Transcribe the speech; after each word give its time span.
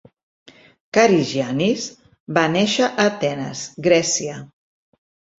Karygiannis 0.97 1.83
va 2.37 2.45
néixer 2.53 2.85
a 2.93 3.03
Atenes, 3.11 3.61
Grècia. 3.89 4.39